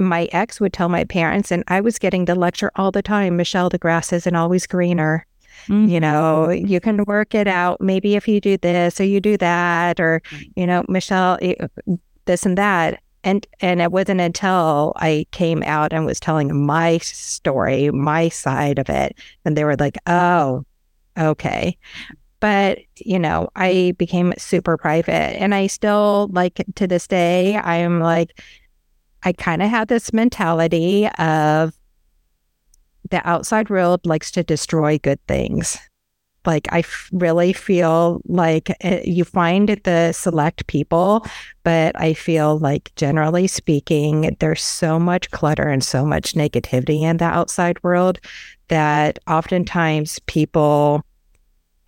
[0.00, 3.37] my ex would tell my parents, and I was getting the lecture all the time
[3.37, 5.24] Michele, the grass isn't always greener.
[5.66, 5.88] Mm-hmm.
[5.88, 7.81] You know, you can work it out.
[7.81, 10.22] Maybe if you do this or you do that, or,
[10.54, 11.38] you know, Michele,
[12.26, 13.02] this and that.
[13.24, 18.78] And and it wasn't until I came out and was telling my story, my side
[18.78, 20.64] of it, and they were like, "Oh,
[21.18, 21.76] okay."
[22.40, 27.57] But you know, I became super private, and I still like to this day.
[27.57, 28.40] I am like,
[29.24, 31.74] I kind of have this mentality of
[33.11, 35.78] the outside world likes to destroy good things.
[36.46, 41.27] Like, I f- really feel like it, you find the select people,
[41.62, 47.18] but I feel like generally speaking, there's so much clutter and so much negativity in
[47.18, 48.20] the outside world
[48.68, 51.03] that oftentimes people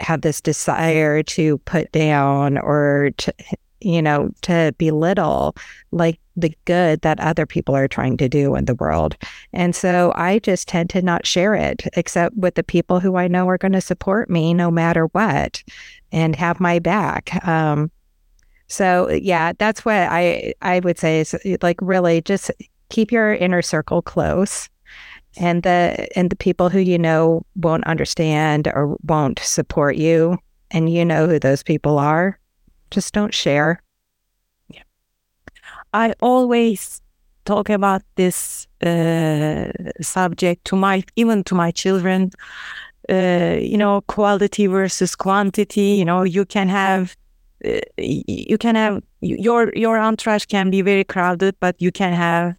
[0.01, 3.35] have this desire to put down or to
[3.81, 5.57] you know, to belittle
[5.91, 9.17] like the good that other people are trying to do in the world.
[9.53, 13.29] And so I just tend to not share it except with the people who I
[13.29, 15.63] know are going to support me no matter what
[16.13, 17.47] and have my back.
[17.47, 17.91] Um,
[18.69, 22.51] so yeah, that's what I I would say is like really just
[22.89, 24.69] keep your inner circle close
[25.37, 30.39] and the and the people who you know won't understand or won't support you
[30.71, 32.40] and you know who those people are
[32.91, 33.81] just don't share.
[34.69, 34.83] Yeah.
[35.93, 37.01] I always
[37.45, 42.31] talk about this uh, subject to my even to my children.
[43.09, 45.97] Uh, you know, quality versus quantity.
[45.99, 47.17] You know, you can have
[47.65, 52.55] uh, you can have your your entourage can be very crowded, but you can have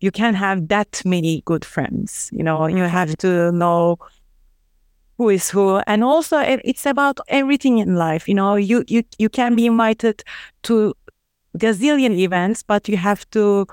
[0.00, 2.30] you can have that many good friends.
[2.32, 3.98] You know, you have to know
[5.18, 9.28] who is who and also it's about everything in life you know you you you
[9.28, 10.22] can be invited
[10.62, 10.94] to
[11.58, 13.66] gazillion events but you have to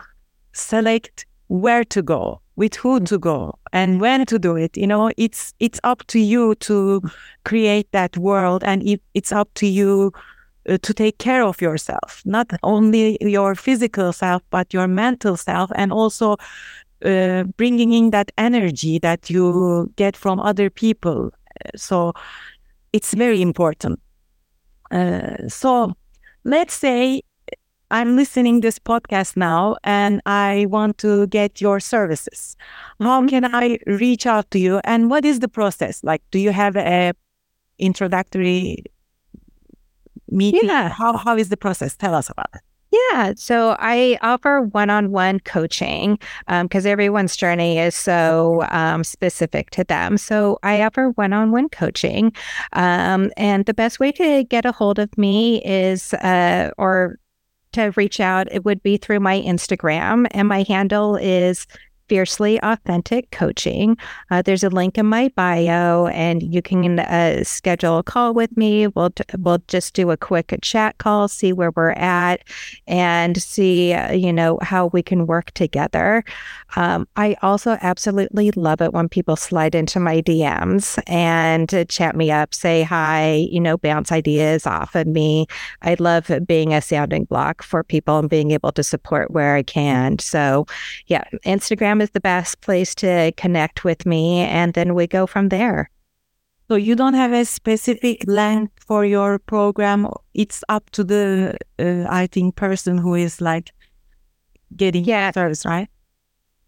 [0.53, 5.11] select where to go with who to go and when to do it you know
[5.17, 7.01] it's it's up to you to
[7.43, 10.11] create that world and it, it's up to you
[10.67, 15.69] uh, to take care of yourself not only your physical self but your mental self
[15.75, 16.37] and also
[17.03, 21.31] uh, bringing in that energy that you get from other people.
[21.75, 22.13] So
[22.93, 23.99] it's very important.
[24.91, 25.93] Uh, so
[26.43, 27.21] let's say
[27.91, 32.55] I'm listening this podcast now and I want to get your services.
[32.99, 33.27] How mm-hmm.
[33.27, 36.03] can I reach out to you and what is the process?
[36.03, 37.13] Like do you have a
[37.77, 38.83] introductory
[40.29, 40.61] meeting?
[40.63, 40.89] Yeah.
[40.89, 41.95] How how is the process?
[41.95, 42.61] Tell us about it.
[43.11, 43.33] Yeah.
[43.35, 49.69] So I offer one on one coaching because um, everyone's journey is so um, specific
[49.71, 50.17] to them.
[50.17, 52.31] So I offer one on one coaching.
[52.73, 57.17] Um, and the best way to get a hold of me is, uh, or
[57.73, 60.27] to reach out, it would be through my Instagram.
[60.31, 61.67] And my handle is
[62.07, 63.97] Fiercely Authentic Coaching.
[64.29, 68.55] Uh, there's a link in my bio, and you can uh, schedule a call with
[68.55, 68.87] me.
[68.87, 72.43] We'll t- we'll just do a quick chat call, see where we're at,
[72.87, 76.23] and see uh, you know how we can work together.
[76.75, 82.31] Um, I also absolutely love it when people slide into my DMs and chat me
[82.31, 85.47] up, say hi, you know, bounce ideas off of me.
[85.81, 89.63] I love being a sounding block for people and being able to support where I
[89.63, 90.19] can.
[90.19, 90.65] So,
[91.07, 94.41] yeah, Instagram Instagram is the best place to connect with me.
[94.41, 95.89] And then we go from there.
[96.67, 100.07] So you don't have a specific length for your program.
[100.33, 103.71] It's up to the, uh, I think, person who is like
[104.75, 105.31] getting Yeah.
[105.31, 105.87] service, right?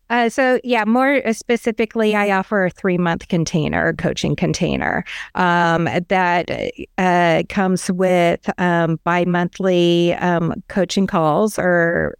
[0.10, 5.04] Uh, so yeah, more specifically, I offer a three month container, coaching container,
[5.36, 6.50] um, that
[6.98, 12.16] uh, comes with um, bi monthly um, coaching calls or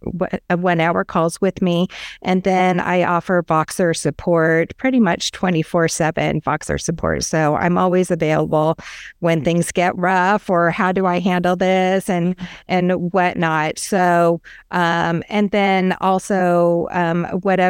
[0.54, 1.88] one hour calls with me,
[2.22, 7.24] and then I offer Voxer support, pretty much twenty four seven Voxer support.
[7.24, 8.76] So I'm always available
[9.20, 12.36] when things get rough or how do I handle this and
[12.68, 13.78] and whatnot.
[13.78, 14.40] So
[14.72, 17.24] um, and then also um,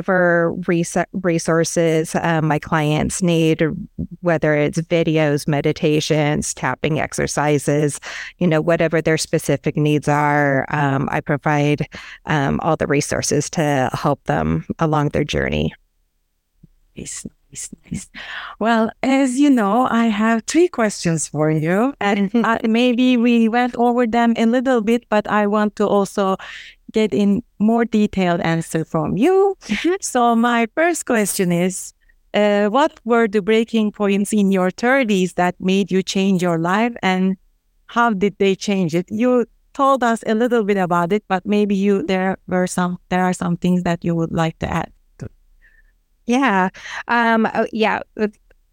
[0.08, 3.62] whatever res- resources um, my clients need,
[4.20, 8.00] whether it's videos, meditations, tapping exercises,
[8.38, 11.86] you know, whatever their specific needs are, um, I provide
[12.24, 15.74] um, all the resources to help them along their journey.
[16.96, 18.10] Nice, nice, nice.
[18.58, 23.76] Well, as you know, I have three questions for you, and uh, maybe we went
[23.76, 26.36] over them a little bit, but I want to also
[26.92, 29.56] get in more detailed answer from you.
[30.00, 31.92] So my first question is,
[32.34, 36.94] uh, what were the breaking points in your 30s that made you change your life,
[37.02, 37.36] and
[37.86, 39.06] how did they change it?
[39.10, 43.24] You told us a little bit about it, but maybe you there were some there
[43.24, 44.92] are some things that you would like to add.
[46.26, 46.68] Yeah.
[47.08, 48.00] Um, oh, yeah.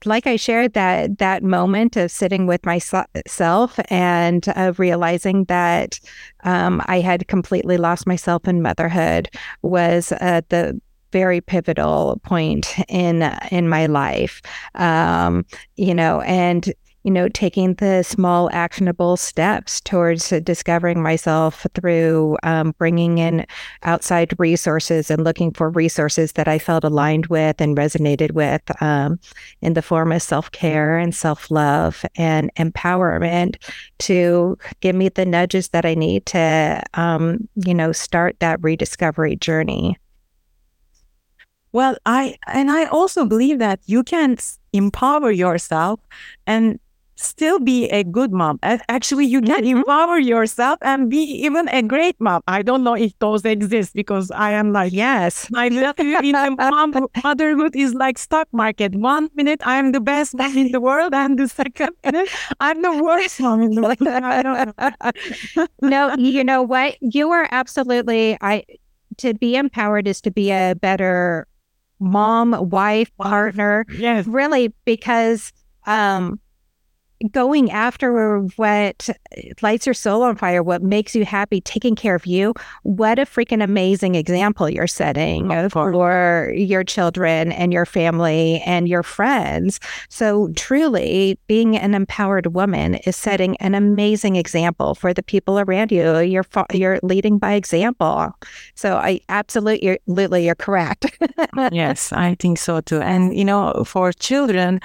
[0.05, 5.99] Like I shared that that moment of sitting with myself and of realizing that
[6.43, 9.29] um, I had completely lost myself in motherhood
[9.61, 10.79] was uh, the
[11.11, 14.41] very pivotal point in in my life.
[14.75, 16.73] Um, you know, and
[17.05, 23.45] you know, taking the small actionable steps towards discovering myself through um, bringing in
[23.83, 29.19] outside resources and looking for resources that I felt aligned with and resonated with um,
[29.61, 33.57] in the form of self care and self love and empowerment
[33.99, 39.35] to give me the nudges that I need to, um, you know, start that rediscovery
[39.35, 39.95] journey.
[41.71, 44.37] Well, I and I also believe that you can
[44.73, 45.99] empower yourself
[46.47, 46.79] and
[47.15, 48.59] still be a good mom.
[48.63, 52.41] Actually, you can empower yourself and be even a great mom.
[52.47, 57.75] I don't know if those exist because I am like, yes, my in mom, motherhood
[57.75, 58.95] is like stock market.
[58.95, 62.81] One minute I am the best mom in the world, and the second minute I'm
[62.81, 64.07] the worst mom in the world.
[64.07, 65.67] I don't know.
[65.81, 66.97] no, you know what?
[67.01, 68.37] You are absolutely.
[68.41, 68.63] I
[69.17, 71.47] to be empowered is to be a better
[71.99, 73.85] mom, wife, partner.
[73.97, 75.53] Yes, really, because
[75.87, 76.39] um
[77.31, 79.09] going after what
[79.61, 83.23] lights your soul on fire, what makes you happy, taking care of you, what a
[83.23, 89.79] freaking amazing example you're setting for your children and your family and your friends.
[90.09, 95.91] So, truly, being an empowered woman is setting an amazing example for the people around
[95.91, 96.19] you.
[96.19, 98.33] You're you're leading by example.
[98.75, 101.17] So, I absolutely, you're, you're correct.
[101.71, 103.01] yes, I think so too.
[103.01, 104.81] And you know, for children,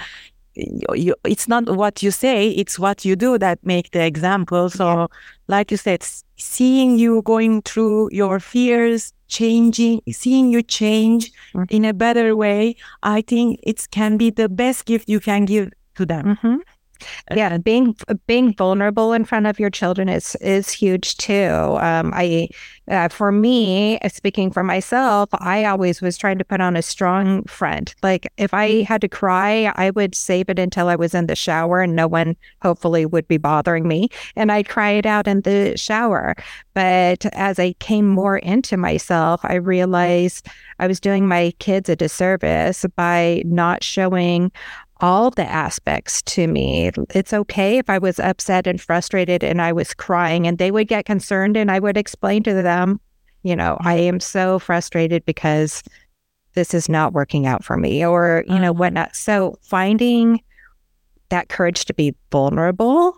[0.95, 5.09] you, it's not what you say it's what you do that make the example so
[5.49, 6.03] like you said
[6.37, 11.65] seeing you going through your fears changing seeing you change mm-hmm.
[11.71, 15.71] in a better way i think it can be the best gift you can give
[15.95, 16.57] to them mm-hmm.
[17.35, 21.79] Yeah, being being vulnerable in front of your children is is huge too.
[21.81, 22.49] Um, I,
[22.89, 27.45] uh, for me, speaking for myself, I always was trying to put on a strong
[27.45, 27.95] front.
[28.03, 31.37] Like if I had to cry, I would save it until I was in the
[31.37, 35.43] shower, and no one hopefully would be bothering me, and I'd cry it out in
[35.43, 36.35] the shower.
[36.75, 41.97] But as I came more into myself, I realized I was doing my kids a
[41.97, 44.51] disservice by not showing
[45.01, 46.91] all the aspects to me.
[47.11, 50.89] It's okay if I was upset and frustrated and I was crying, and they would
[50.89, 53.01] get concerned, and I would explain to them,
[53.43, 55.83] you know, I am so frustrated because
[56.55, 58.75] this is not working out for me, or, you know, uh-huh.
[58.75, 59.17] whatnot.
[59.17, 60.41] So finding
[61.29, 63.17] that courage to be vulnerable,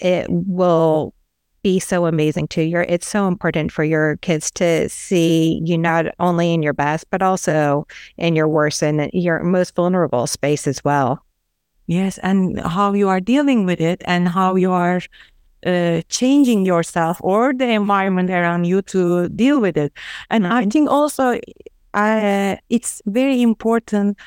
[0.00, 1.14] it will
[1.66, 2.62] be so amazing too.
[2.62, 7.10] You're, it's so important for your kids to see you not only in your best,
[7.10, 11.18] but also in your worst and your most vulnerable space as well.
[11.88, 15.00] Yes, and how you are dealing with it and how you are
[15.66, 19.92] uh, changing yourself or the environment around you to deal with it.
[20.30, 20.46] And.
[20.46, 21.40] I think also
[21.94, 24.18] uh, it's very important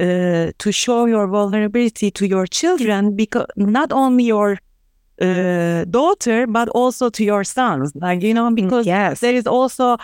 [0.00, 4.58] uh, to show your vulnerability to your children because not only your
[5.20, 7.92] uh, daughter, but also to your sons.
[7.94, 9.20] Like, you know, because yes.
[9.20, 9.96] there is also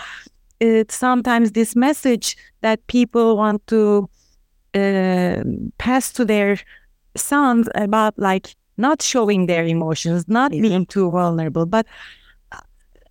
[0.61, 4.09] uh, sometimes this message that people want to
[4.75, 5.43] uh,
[5.79, 6.59] pass to their
[7.17, 11.67] sons about like not showing their emotions, not being too vulnerable.
[11.67, 11.87] But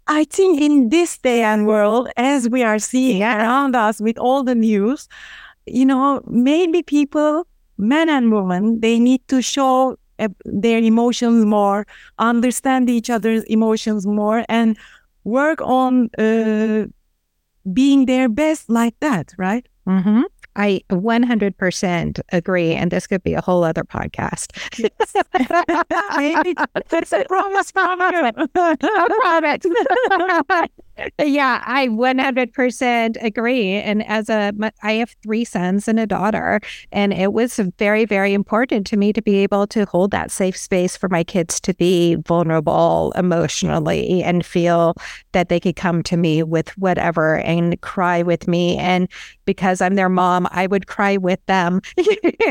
[0.08, 4.44] I think in this day and world, as we are seeing around us with all
[4.44, 5.08] the news,
[5.68, 7.46] you know, maybe people,
[7.78, 9.96] men and women, they need to show uh,
[10.46, 14.78] their emotions more, understand each other's emotions more, and
[15.24, 16.86] work on uh,
[17.74, 19.68] being their best like that, right?
[19.88, 20.22] Mm-hmm.
[20.56, 22.74] I 100% agree.
[22.74, 24.52] And this could be a whole other podcast.
[26.90, 27.72] That's a promise.
[27.76, 28.32] I
[29.16, 29.66] promise.
[31.20, 33.74] yeah, I 100% agree.
[33.74, 36.60] And as a, I have three sons and a daughter,
[36.92, 40.58] and it was very, very important to me to be able to hold that safe
[40.58, 44.96] space for my kids to be vulnerable emotionally and feel
[45.32, 48.78] that they could come to me with whatever and cry with me.
[48.78, 49.08] And
[49.46, 51.82] because I'm their mom, I would cry with them,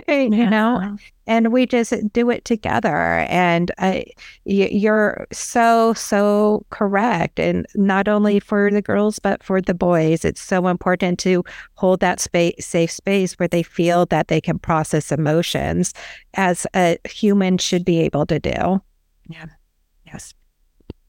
[0.09, 0.97] you know?
[1.29, 3.27] And we just do it together.
[3.29, 4.01] And uh,
[4.45, 7.39] you're so, so correct.
[7.39, 12.01] And not only for the girls, but for the boys, it's so important to hold
[12.01, 15.93] that space, safe space where they feel that they can process emotions
[16.33, 18.81] as a human should be able to do.
[19.29, 19.47] Yeah.
[20.07, 20.33] Yes.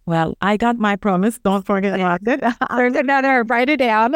[0.09, 1.37] Well, I got my promise.
[1.37, 2.41] Don't forget about it.
[2.75, 3.43] There's another.
[3.43, 4.13] Write it down.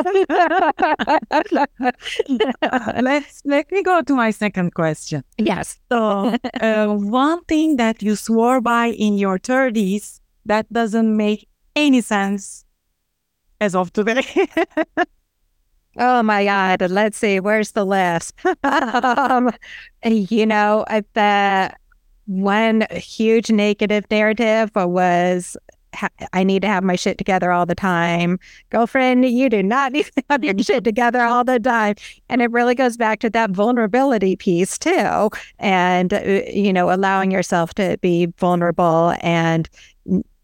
[3.00, 5.24] Let's let me go to my second question.
[5.38, 5.78] Yes.
[5.91, 12.02] So, uh, one thing that you swore by in your thirties that doesn't make any
[12.02, 12.66] sense
[13.62, 14.26] as of today.
[16.00, 16.89] oh my God!
[16.89, 17.39] Let's see.
[17.39, 18.34] Where's the list?
[18.64, 19.52] um,
[20.04, 21.78] you know, I bet
[22.26, 25.56] one huge negative narrative was
[26.34, 28.39] I need to have my shit together all the time.
[28.70, 31.96] Girlfriend, you do not need to have your shit together all the time.
[32.30, 35.30] And it really goes back to that vulnerability piece too.
[35.60, 39.70] And, uh, you know, allowing yourself to be vulnerable and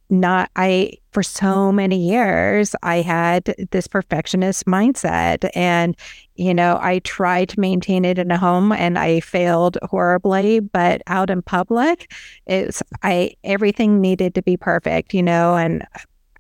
[0.10, 5.49] not i for so many years i had this perfectionist mindset.
[5.55, 5.95] And
[6.36, 11.01] you know i tried to maintain it in a home and i failed horribly but
[11.07, 12.12] out in public
[12.45, 15.86] it's i everything needed to be perfect you know and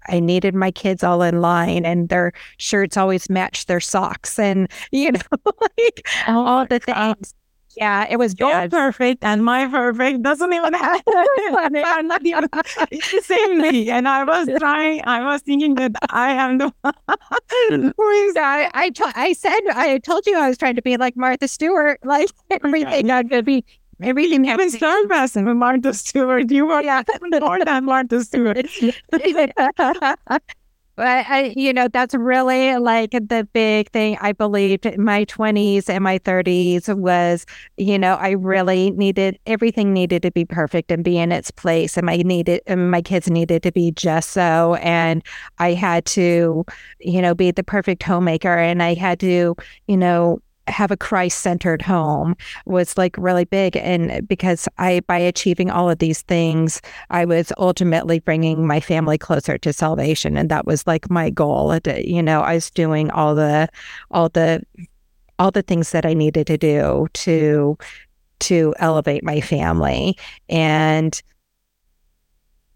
[0.07, 4.67] I needed my kids all in line and their shirts always matched their socks and
[4.91, 5.19] you know
[5.61, 7.33] like oh all the things
[7.79, 8.71] yeah, it was Your bad.
[8.71, 13.89] perfect and my perfect doesn't even have not the same me.
[13.89, 16.93] And I was trying, I was thinking that I am the one
[17.97, 20.81] who is Yeah I, I, t- I said, I told you I was trying to
[20.81, 23.63] be like Martha Stewart, like oh, everything I'm going to be
[24.01, 24.77] Everything happens.
[24.77, 26.49] Third person with Martha Stewart.
[26.49, 27.03] You were yeah.
[27.41, 28.65] more than Martha Stewart.
[30.99, 35.87] But I, you know, that's really like the big thing I believed in my 20s
[35.87, 37.45] and my 30s was,
[37.77, 41.95] you know, I really needed everything needed to be perfect and be in its place.
[41.95, 44.75] And my needed, and my kids needed to be just so.
[44.81, 45.23] And
[45.57, 46.65] I had to,
[46.99, 48.57] you know, be the perfect homemaker.
[48.57, 49.55] And I had to,
[49.87, 53.75] you know, have a Christ centered home was like really big.
[53.77, 59.17] And because I, by achieving all of these things, I was ultimately bringing my family
[59.17, 60.37] closer to salvation.
[60.37, 61.77] And that was like my goal.
[61.85, 63.69] You know, I was doing all the,
[64.11, 64.63] all the,
[65.37, 67.77] all the things that I needed to do to,
[68.39, 70.17] to elevate my family.
[70.47, 71.21] And,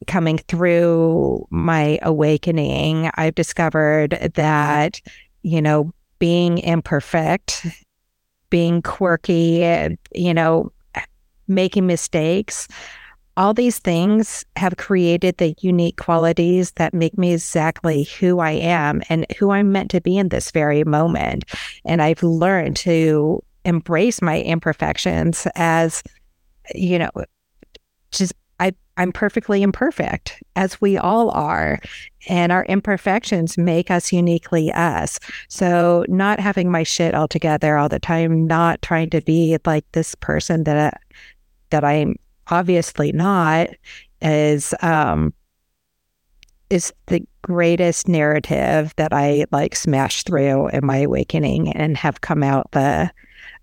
[0.06, 5.02] coming through my awakening, I've discovered that,
[5.44, 7.66] you know, being imperfect,
[8.54, 10.72] being quirky, you know,
[11.47, 12.68] making mistakes.
[13.36, 19.01] All these things have created the unique qualities that make me exactly who I am
[19.10, 21.45] and who I'm meant to be in this very moment.
[21.84, 26.04] And I've learned to embrace my imperfections as,
[26.76, 27.10] you know,
[28.12, 31.80] just I I'm perfectly imperfect, as we all are.
[32.28, 35.19] And our imperfections make us uniquely us.
[35.49, 39.86] So, not having my shit all together all the time, not trying to be like
[39.91, 41.01] this person that,
[41.69, 42.15] that I'm
[42.47, 43.69] obviously not,
[44.21, 45.34] is, um,
[46.69, 52.41] is the greatest narrative that I like smashed through in my awakening and have come
[52.41, 53.11] out the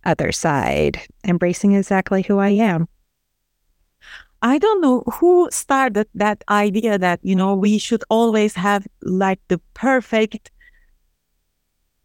[0.05, 2.89] other side, embracing exactly who I am.
[4.43, 9.41] I don't know who started that idea that, you know, we should always have like
[9.49, 10.51] the perfect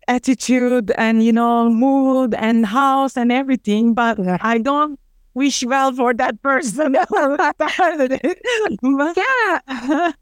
[0.08, 3.94] attitude and, you know, mood and house and everything.
[3.94, 4.38] But yeah.
[4.42, 5.00] I don't
[5.34, 7.04] wish well for that person yeah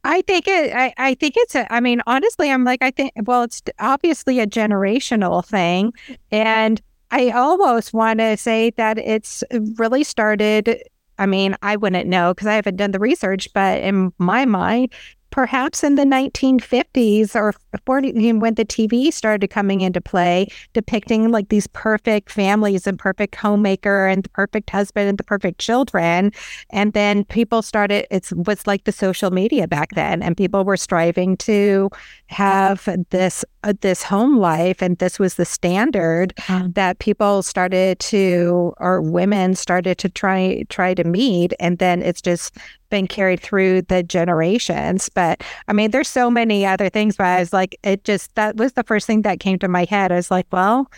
[0.04, 3.14] i think it I, I think it's a, i mean honestly i'm like i think
[3.28, 5.94] well it's obviously a generational thing
[6.32, 6.82] and
[7.14, 9.44] I almost want to say that it's
[9.78, 10.82] really started.
[11.24, 14.94] I mean, I wouldn't know because I haven't done the research, but in my mind,
[15.34, 17.56] perhaps in the 1950s or
[17.88, 23.34] 40 when the TV started coming into play, depicting like these perfect families and perfect
[23.34, 26.32] homemaker and the perfect husband and the perfect children.
[26.70, 30.78] And then people started, it was like the social media back then, and people were
[30.78, 31.90] striving to
[32.28, 36.74] have this uh, this home life and this was the standard mm.
[36.74, 42.22] that people started to or women started to try try to meet and then it's
[42.22, 42.58] just
[42.94, 47.40] been carried through the generations but i mean there's so many other things but i
[47.40, 50.16] was like it just that was the first thing that came to my head i
[50.16, 50.90] was like well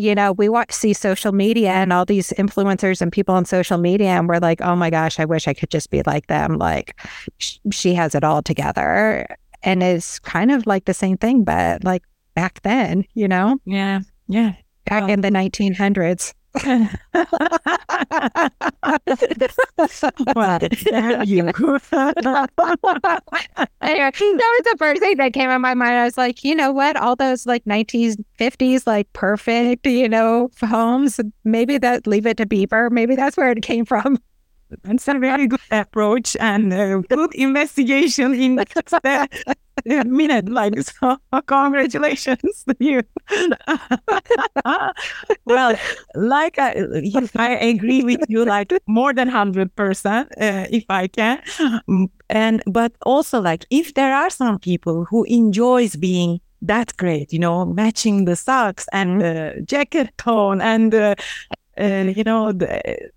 [0.00, 3.78] you know, we watch see social media and all these influencers and people on social
[3.78, 6.56] media, and we're like, oh my gosh, I wish I could just be like them.
[6.56, 6.96] Like,
[7.38, 9.26] sh- she has it all together
[9.62, 12.02] and it's kind of like the same thing, but like
[12.34, 13.58] back then, you know?
[13.64, 14.00] Yeah.
[14.28, 14.54] Yeah.
[14.84, 16.32] Back well, in the 1900s.
[24.38, 25.94] that was the first thing that came in my mind.
[25.94, 26.96] I was like, you know what?
[26.96, 31.20] All those like 1950s, like perfect, you know, homes.
[31.44, 32.90] Maybe that leave it to Beaver.
[32.90, 34.18] Maybe that's where it came from.
[34.82, 36.70] That's a very good approach and
[37.08, 38.56] good investigation in
[39.84, 40.48] the minute.
[40.48, 43.02] Like, so congratulations to you.
[45.44, 45.76] well,
[46.14, 46.84] like I,
[47.36, 51.42] I agree with you, like more than hundred percent, uh, if I can.
[52.30, 57.38] And but also like if there are some people who enjoys being that great, you
[57.38, 61.14] know, matching the socks and the jacket tone and uh,
[61.80, 63.10] uh, you know the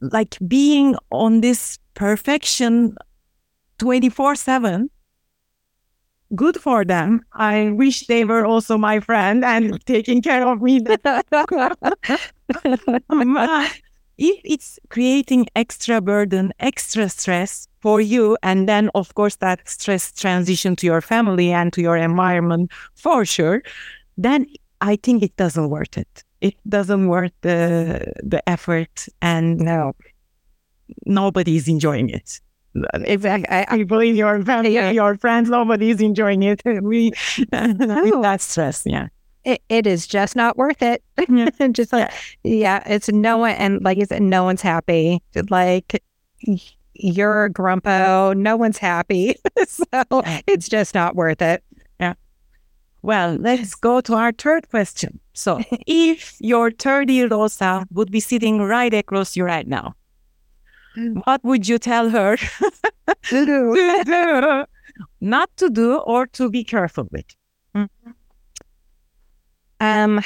[0.00, 2.96] like being on this perfection
[3.78, 4.90] 24 7
[6.34, 7.22] good for them.
[7.32, 10.80] I wish they were also my friend and taking care of me.
[13.08, 13.68] Um, uh,
[14.20, 20.12] if it's creating extra burden extra stress for you and then of course that stress
[20.12, 23.62] transition to your family and to your environment for sure
[24.18, 24.46] then
[24.80, 26.24] i think it doesn't worth it.
[26.40, 29.94] It doesn't worth the the effort and no.
[31.46, 32.40] is enjoying it
[32.94, 34.90] exactly I, I believe your family yeah.
[34.90, 37.12] your friends nobody's enjoying it we
[37.52, 38.22] no.
[38.22, 39.08] that stress yeah
[39.44, 41.50] it, it is just not worth it yeah.
[41.72, 42.12] just like
[42.44, 46.02] yeah it's no one and like you said no one's happy like
[46.94, 49.34] you're a grumpo no one's happy
[49.66, 49.84] so
[50.46, 51.64] it's just not worth it
[51.98, 52.14] Yeah.
[53.02, 55.20] well, let's go to our third question.
[55.32, 59.94] So, if your 30 year old self would be sitting right across you right now.
[61.24, 62.44] What would you tell her to
[63.46, 64.64] do?
[65.20, 67.26] Not to do or to be careful with?
[67.74, 68.10] Mm-hmm.
[69.80, 70.20] Um,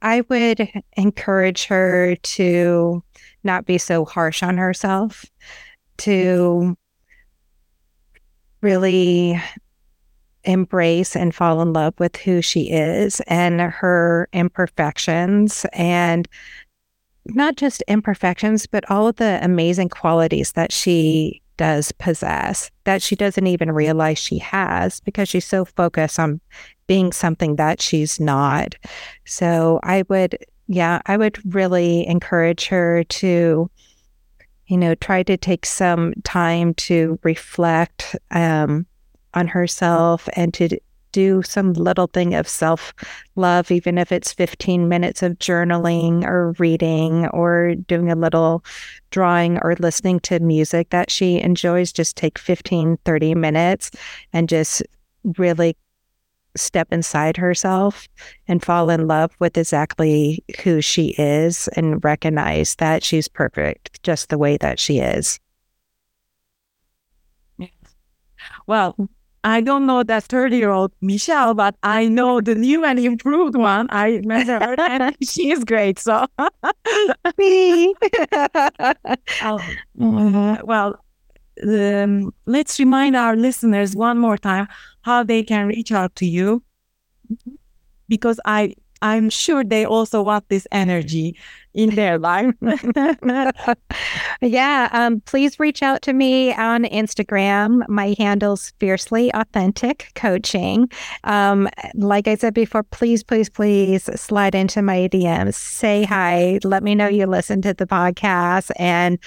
[0.00, 3.02] I would encourage her to
[3.42, 5.26] not be so harsh on herself,
[5.98, 6.74] to
[8.62, 9.40] really
[10.44, 16.28] embrace and fall in love with who she is and her imperfections and
[17.26, 23.14] not just imperfections, but all of the amazing qualities that she does possess that she
[23.14, 26.40] doesn't even realize she has because she's so focused on
[26.86, 28.74] being something that she's not.
[29.24, 33.70] So I would, yeah, I would really encourage her to,
[34.66, 38.86] you know, try to take some time to reflect um,
[39.34, 40.78] on herself and to
[41.14, 42.92] do some little thing of self
[43.36, 48.64] love, even if it's 15 minutes of journaling or reading or doing a little
[49.10, 51.92] drawing or listening to music that she enjoys.
[51.92, 53.92] Just take 15, 30 minutes
[54.32, 54.82] and just
[55.38, 55.76] really
[56.56, 58.08] step inside herself
[58.48, 64.30] and fall in love with exactly who she is and recognize that she's perfect just
[64.30, 65.38] the way that she is.
[68.66, 68.96] Well,
[69.44, 73.56] I don't know that 30 year old Michele, but I know the new and improved
[73.56, 73.88] one.
[73.90, 75.98] I met her and she is great.
[75.98, 76.54] So, oh,
[80.00, 80.96] uh, well,
[81.62, 84.66] um, let's remind our listeners one more time
[85.02, 86.62] how they can reach out to you
[88.08, 88.74] because I
[89.04, 91.36] I'm sure they also want this energy
[91.74, 92.54] in their life.
[94.40, 94.88] yeah.
[94.92, 97.86] Um, please reach out to me on Instagram.
[97.86, 100.88] My handle's fiercely authentic coaching.
[101.24, 105.54] Um, like I said before, please, please, please slide into my DMs.
[105.54, 106.58] Say hi.
[106.64, 109.18] Let me know you listened to the podcast and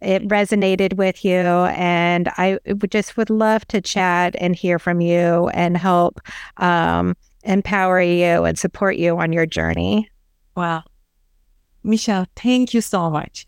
[0.00, 1.40] it resonated with you.
[1.40, 2.58] And I
[2.88, 6.20] just would love to chat and hear from you and help.
[6.58, 10.10] Um, empower you and support you on your journey.
[10.56, 10.82] Wow.
[11.82, 13.46] Michele, thank you so much.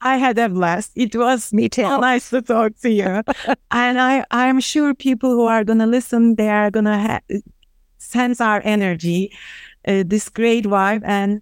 [0.00, 0.92] I had a blast.
[0.96, 1.82] It was me too.
[1.82, 3.04] nice to talk to you.
[3.70, 7.38] and I, I'm sure people who are going to listen, they are going to ha-
[7.98, 9.32] sense our energy,
[9.86, 11.02] uh, this great vibe.
[11.04, 11.40] And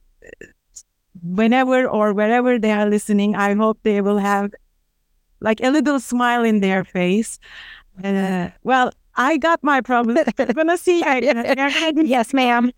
[1.23, 4.53] whenever or wherever they are listening, I hope they will have
[5.41, 7.39] like a little smile in their face.
[8.05, 10.19] Uh, well, I got my problem.
[10.39, 11.01] I'm gonna see.
[12.05, 12.73] yes, ma'am.